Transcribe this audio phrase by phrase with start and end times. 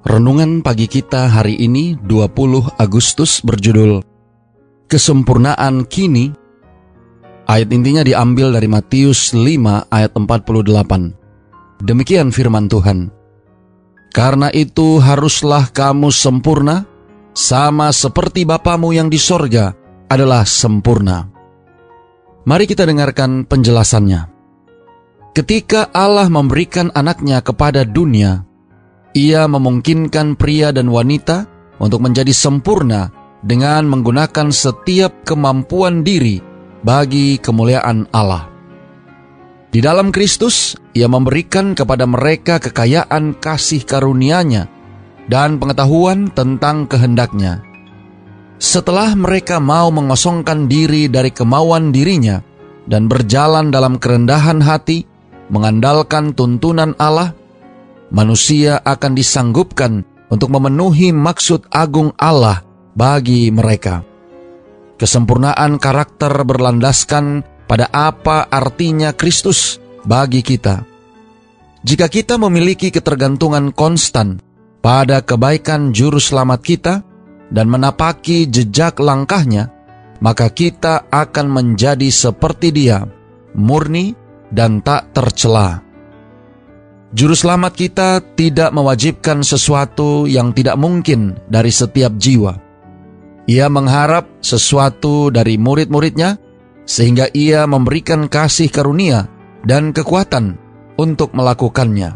[0.00, 4.00] Renungan pagi kita hari ini 20 Agustus berjudul
[4.88, 6.32] Kesempurnaan Kini.
[7.44, 11.84] Ayat intinya diambil dari Matius 5 ayat 48.
[11.84, 13.12] Demikian firman Tuhan.
[14.16, 16.88] Karena itu haruslah kamu sempurna,
[17.36, 19.76] sama seperti Bapamu yang di sorga
[20.08, 21.28] adalah sempurna.
[22.48, 24.32] Mari kita dengarkan penjelasannya.
[25.36, 28.48] Ketika Allah memberikan anaknya kepada dunia,
[29.16, 31.46] ia memungkinkan pria dan wanita
[31.82, 36.38] untuk menjadi sempurna dengan menggunakan setiap kemampuan diri
[36.84, 38.48] bagi kemuliaan Allah.
[39.70, 44.66] Di dalam Kristus, ia memberikan kepada mereka kekayaan kasih karunia-Nya
[45.30, 47.62] dan pengetahuan tentang kehendaknya.
[48.60, 52.42] Setelah mereka mau mengosongkan diri dari kemauan dirinya
[52.84, 55.06] dan berjalan dalam kerendahan hati,
[55.48, 57.32] mengandalkan tuntunan Allah,
[58.10, 62.62] manusia akan disanggupkan untuk memenuhi maksud agung Allah
[62.94, 64.06] bagi mereka.
[65.00, 70.84] Kesempurnaan karakter berlandaskan pada apa artinya Kristus bagi kita.
[71.80, 74.36] Jika kita memiliki ketergantungan konstan
[74.84, 76.94] pada kebaikan juru selamat kita
[77.48, 79.72] dan menapaki jejak langkahnya,
[80.20, 83.08] maka kita akan menjadi seperti dia,
[83.56, 84.12] murni
[84.52, 85.80] dan tak tercela.
[87.10, 92.54] Juru selamat kita tidak mewajibkan sesuatu yang tidak mungkin dari setiap jiwa.
[93.50, 96.38] Ia mengharap sesuatu dari murid-muridnya,
[96.86, 99.26] sehingga ia memberikan kasih karunia
[99.66, 100.54] dan kekuatan
[101.02, 102.14] untuk melakukannya.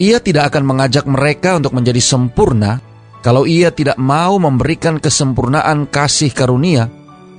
[0.00, 2.80] Ia tidak akan mengajak mereka untuk menjadi sempurna
[3.20, 6.88] kalau ia tidak mau memberikan kesempurnaan kasih karunia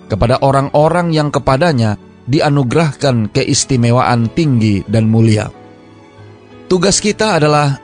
[0.05, 1.97] kepada orang-orang yang kepadanya
[2.29, 5.64] dianugerahkan keistimewaan tinggi dan mulia.
[6.65, 7.77] Tugas kita adalah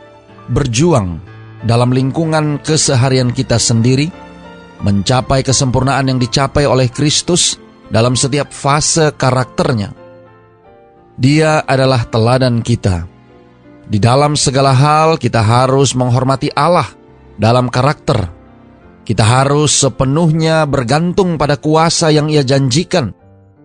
[0.49, 1.21] berjuang
[1.61, 4.09] dalam lingkungan keseharian kita sendiri,
[4.81, 7.61] mencapai kesempurnaan yang dicapai oleh Kristus
[7.93, 9.93] dalam setiap fase karakternya.
[11.21, 13.05] Dia adalah teladan kita.
[13.85, 16.89] Di dalam segala hal, kita harus menghormati Allah
[17.37, 18.33] dalam karakter.
[19.05, 23.13] Kita harus sepenuhnya bergantung pada kuasa yang Ia janjikan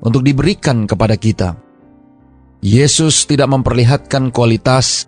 [0.05, 1.66] untuk diberikan kepada kita.
[2.67, 5.07] Yesus tidak memperlihatkan kualitas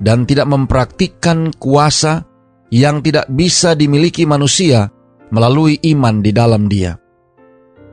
[0.00, 2.24] dan tidak mempraktikkan kuasa
[2.72, 4.88] yang tidak bisa dimiliki manusia
[5.28, 6.96] melalui iman di dalam Dia.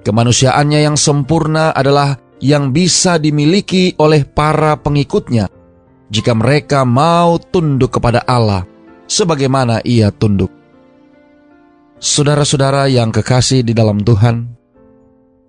[0.07, 5.51] Kemanusiaannya yang sempurna adalah yang bisa dimiliki oleh para pengikutnya
[6.07, 8.63] jika mereka mau tunduk kepada Allah
[9.11, 10.55] sebagaimana Ia tunduk.
[11.99, 14.60] Saudara-saudara yang kekasih di dalam Tuhan,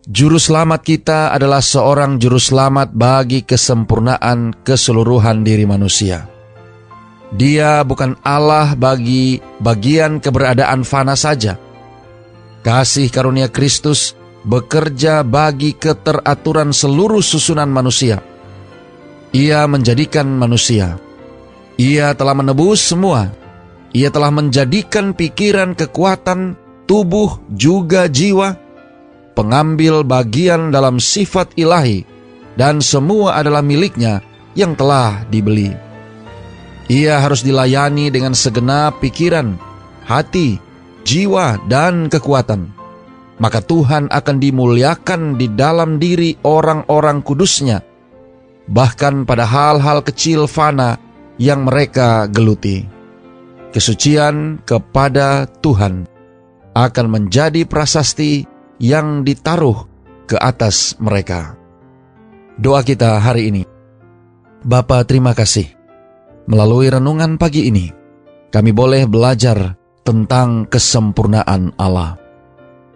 [0.02, 6.26] Juru selamat kita adalah seorang juru selamat bagi kesempurnaan keseluruhan diri manusia.
[7.30, 11.54] Dia bukan Allah bagi bagian keberadaan fana saja.
[12.66, 18.18] Kasih karunia Kristus bekerja bagi keteraturan seluruh susunan manusia.
[19.30, 20.98] Ia menjadikan manusia.
[21.78, 23.30] Ia telah menebus semua.
[23.94, 26.58] Ia telah menjadikan pikiran, kekuatan,
[26.90, 28.61] tubuh, juga jiwa,
[29.32, 32.04] pengambil bagian dalam sifat ilahi,
[32.56, 34.20] dan semua adalah miliknya
[34.52, 35.72] yang telah dibeli.
[36.92, 39.56] Ia harus dilayani dengan segenap pikiran,
[40.04, 40.60] hati,
[41.08, 42.68] jiwa, dan kekuatan.
[43.40, 47.80] Maka Tuhan akan dimuliakan di dalam diri orang-orang kudusnya,
[48.68, 51.00] bahkan pada hal-hal kecil fana
[51.40, 52.86] yang mereka geluti.
[53.72, 56.04] Kesucian kepada Tuhan
[56.76, 58.44] akan menjadi prasasti
[58.82, 59.86] yang ditaruh
[60.26, 61.54] ke atas mereka.
[62.58, 63.62] Doa kita hari ini.
[64.66, 65.70] Bapa terima kasih.
[66.50, 67.86] Melalui renungan pagi ini,
[68.50, 72.18] kami boleh belajar tentang kesempurnaan Allah.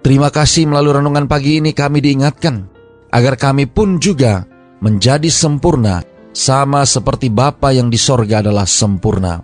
[0.02, 2.66] Terima kasih melalui renungan pagi ini kami diingatkan
[3.14, 4.42] agar kami pun juga
[4.82, 6.02] menjadi sempurna
[6.34, 9.38] sama seperti Bapa yang di sorga adalah sempurna.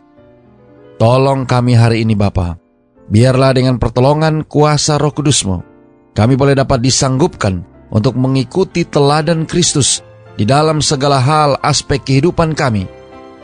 [0.99, 2.59] Tolong kami hari ini Bapa,
[3.11, 5.72] biarlah dengan pertolongan kuasa roh kudusmu,
[6.13, 10.01] kami boleh dapat disanggupkan untuk mengikuti teladan Kristus
[10.37, 12.89] di dalam segala hal aspek kehidupan kami,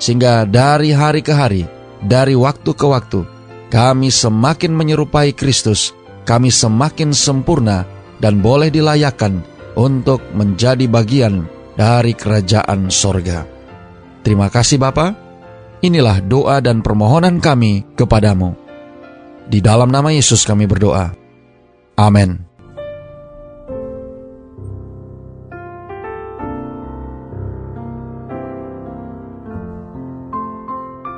[0.00, 1.68] sehingga dari hari ke hari,
[2.00, 3.20] dari waktu ke waktu,
[3.68, 5.92] kami semakin menyerupai Kristus,
[6.24, 7.84] kami semakin sempurna
[8.20, 9.44] dan boleh dilayakan
[9.76, 11.44] untuk menjadi bagian
[11.76, 13.44] dari kerajaan sorga.
[14.24, 15.14] Terima kasih Bapa.
[15.78, 18.50] Inilah doa dan permohonan kami kepadamu.
[19.46, 21.14] Di dalam nama Yesus kami berdoa.
[21.94, 22.47] Amin.